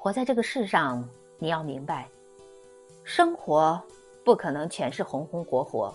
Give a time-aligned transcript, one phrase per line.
[0.00, 1.06] 活在这个世上，
[1.40, 2.08] 你要明白，
[3.02, 3.82] 生活
[4.24, 5.92] 不可能全是红红火火，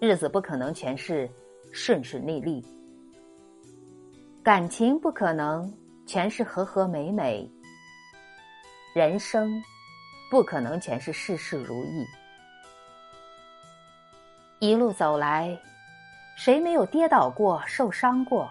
[0.00, 1.28] 日子不可能全是
[1.70, 2.64] 顺顺利利，
[4.42, 5.70] 感情不可能
[6.06, 7.48] 全是和和美美，
[8.94, 9.62] 人生
[10.30, 12.06] 不可能全是事事如意。
[14.60, 15.54] 一路走来，
[16.38, 18.50] 谁没有跌倒过、受伤过？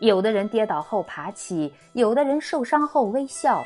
[0.00, 3.64] 有的人跌倒后爬起，有的人受伤后微笑。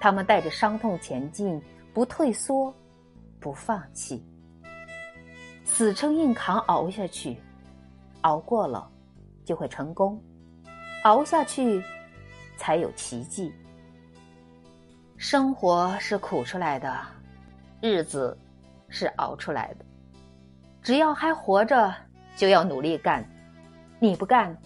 [0.00, 1.60] 他们带着伤痛前进，
[1.92, 2.72] 不退缩，
[3.40, 4.24] 不放弃，
[5.64, 7.36] 死撑硬扛熬下去。
[8.20, 8.88] 熬过了，
[9.44, 10.16] 就会成功；
[11.02, 11.82] 熬下去，
[12.56, 13.52] 才有奇迹。
[15.16, 16.96] 生活是苦出来的，
[17.80, 18.38] 日子
[18.88, 19.84] 是熬出来的。
[20.80, 21.92] 只要还活着，
[22.36, 23.28] 就要努力干。
[23.98, 24.56] 你不干。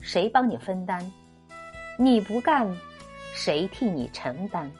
[0.00, 1.12] 谁帮你分担？
[1.96, 2.74] 你不干，
[3.34, 4.70] 谁替你承担？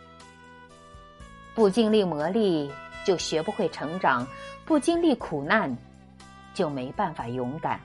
[1.55, 2.71] 不经历磨砺，
[3.05, 4.27] 就学不会成长；
[4.65, 5.77] 不经历苦难，
[6.55, 7.79] 就没办法勇敢。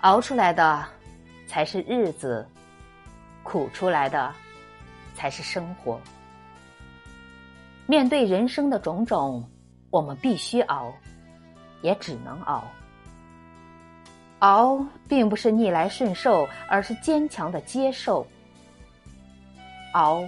[0.00, 0.84] 熬出来的
[1.46, 2.46] 才是日子，
[3.42, 4.34] 苦出来的
[5.14, 6.00] 才是生活。
[7.86, 9.48] 面对人生的种种，
[9.90, 10.92] 我们必须熬，
[11.82, 12.64] 也只能熬。
[14.40, 18.24] 熬并不是逆来顺受，而是坚强的接受；
[19.92, 20.22] 熬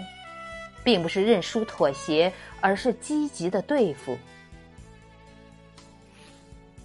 [0.83, 4.17] 并不是认输妥协，而是积极的对付；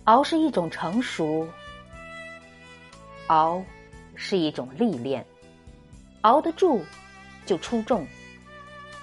[0.04, 1.48] 熬是一种成熟，
[3.28, 3.64] 熬
[4.16, 5.26] 是一种历练。
[6.22, 6.84] 熬得住
[7.46, 8.06] 就出众，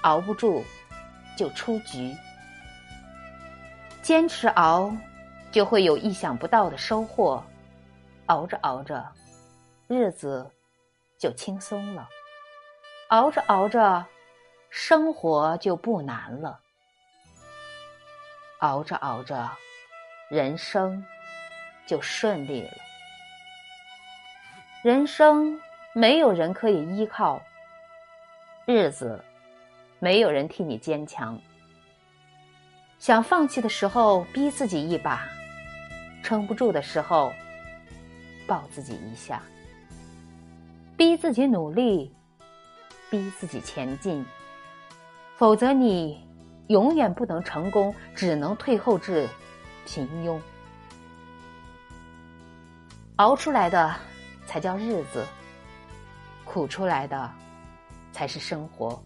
[0.01, 0.63] 熬不住
[1.35, 2.15] 就出局。
[4.03, 4.95] 坚持熬，
[5.51, 7.43] 就会有意想不到的收获。
[8.31, 9.05] 熬着熬着，
[9.89, 10.49] 日子
[11.19, 12.07] 就轻松了；
[13.09, 14.05] 熬着熬着，
[14.69, 16.57] 生活就不难了；
[18.59, 19.51] 熬着熬着，
[20.29, 21.05] 人生
[21.85, 22.71] 就顺利了。
[24.81, 25.59] 人生
[25.93, 27.41] 没有人可以依靠，
[28.65, 29.21] 日子
[29.99, 31.37] 没有人替你坚强。
[32.97, 35.19] 想放弃的时候，逼自己一把；
[36.23, 37.33] 撑不住的时候，
[38.51, 39.41] 抱自己一下，
[40.97, 42.13] 逼自己努力，
[43.09, 44.25] 逼自己前进，
[45.37, 46.21] 否则你
[46.67, 49.25] 永远不能成功，只能退后至
[49.85, 50.37] 平庸。
[53.15, 53.95] 熬出来的
[54.45, 55.25] 才叫日子，
[56.43, 57.31] 苦出来的
[58.11, 59.01] 才是生活，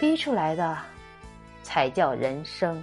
[0.00, 0.78] 逼出来的
[1.62, 2.82] 才叫人生。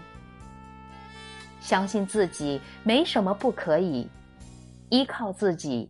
[1.60, 4.08] 相信自己，没什么不可以。
[4.92, 5.90] 依靠自己，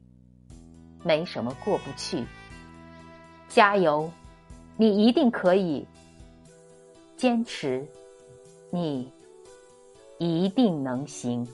[1.03, 2.23] 没什么过不去。
[3.49, 4.09] 加油，
[4.77, 5.83] 你一定可以；
[7.17, 7.85] 坚持，
[8.69, 9.11] 你
[10.19, 11.45] 一定能行。